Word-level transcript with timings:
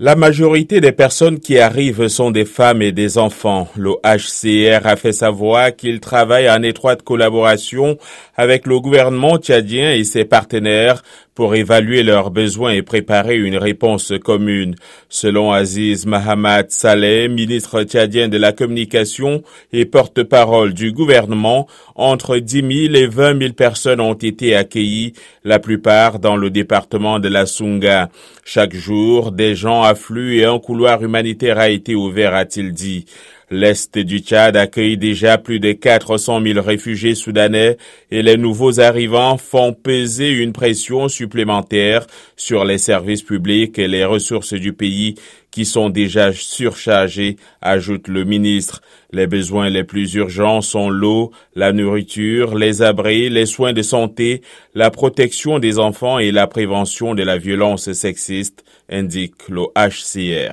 La 0.00 0.16
majorité 0.16 0.80
des 0.80 0.90
personnes 0.90 1.38
qui 1.38 1.56
arrivent 1.60 2.08
sont 2.08 2.32
des 2.32 2.44
femmes 2.44 2.82
et 2.82 2.90
des 2.90 3.16
enfants. 3.16 3.68
L'OHCR 3.76 4.84
a 4.84 4.96
fait 4.96 5.12
savoir 5.12 5.76
qu'il 5.76 6.00
travaille 6.00 6.50
en 6.50 6.64
étroite 6.64 7.02
collaboration 7.02 7.96
avec 8.36 8.66
le 8.66 8.80
gouvernement 8.80 9.38
tchadien 9.38 9.92
et 9.92 10.02
ses 10.02 10.24
partenaires 10.24 11.04
pour 11.34 11.54
évaluer 11.54 12.02
leurs 12.02 12.30
besoins 12.30 12.72
et 12.72 12.82
préparer 12.82 13.36
une 13.36 13.56
réponse 13.56 14.12
commune. 14.22 14.74
Selon 15.08 15.52
Aziz 15.52 16.06
Mahamad 16.06 16.70
Saleh, 16.70 17.28
ministre 17.28 17.82
tchadien 17.82 18.28
de 18.28 18.36
la 18.36 18.52
communication 18.52 19.42
et 19.72 19.84
porte-parole 19.84 20.74
du 20.74 20.92
gouvernement, 20.92 21.68
entre 21.94 22.38
10 22.38 22.88
000 22.88 22.94
et 22.94 23.06
20 23.06 23.38
000 23.40 23.52
personnes 23.52 24.00
ont 24.00 24.14
été 24.14 24.54
accueillies, 24.54 25.12
la 25.44 25.58
plupart 25.58 26.18
dans 26.18 26.36
le 26.36 26.50
département 26.50 27.18
de 27.18 27.28
la 27.28 27.46
Sunga. 27.46 28.08
Chaque 28.44 28.74
jour, 28.74 29.32
des 29.32 29.54
gens 29.54 29.83
affluent 29.84 30.40
et 30.40 30.44
un 30.44 30.58
couloir 30.58 31.02
humanitaire 31.02 31.58
a 31.58 31.68
été 31.68 31.94
ouvert, 31.94 32.34
a-t-il 32.34 32.72
dit. 32.72 33.06
L'Est 33.50 33.98
du 33.98 34.18
Tchad 34.20 34.56
accueille 34.56 34.96
déjà 34.96 35.38
plus 35.38 35.60
de 35.60 35.72
400 35.72 36.42
000 36.42 36.60
réfugiés 36.62 37.14
soudanais 37.14 37.76
et 38.10 38.22
les 38.22 38.36
nouveaux 38.36 38.80
arrivants 38.80 39.36
font 39.36 39.72
peser 39.72 40.30
une 40.30 40.52
pression 40.52 41.08
supplémentaire 41.08 42.06
sur 42.36 42.64
les 42.64 42.78
services 42.78 43.22
publics 43.22 43.78
et 43.78 43.88
les 43.88 44.04
ressources 44.04 44.54
du 44.54 44.72
pays 44.72 45.14
qui 45.54 45.64
sont 45.64 45.88
déjà 45.88 46.32
surchargés, 46.32 47.36
ajoute 47.60 48.08
le 48.08 48.24
ministre. 48.24 48.82
Les 49.12 49.28
besoins 49.28 49.70
les 49.70 49.84
plus 49.84 50.14
urgents 50.14 50.62
sont 50.62 50.90
l'eau, 50.90 51.30
la 51.54 51.72
nourriture, 51.72 52.56
les 52.56 52.82
abris, 52.82 53.30
les 53.30 53.46
soins 53.46 53.72
de 53.72 53.82
santé, 53.82 54.42
la 54.74 54.90
protection 54.90 55.60
des 55.60 55.78
enfants 55.78 56.18
et 56.18 56.32
la 56.32 56.48
prévention 56.48 57.14
de 57.14 57.22
la 57.22 57.38
violence 57.38 57.92
sexiste, 57.92 58.64
indique 58.90 59.48
le 59.48 59.66
HCR. 59.76 60.52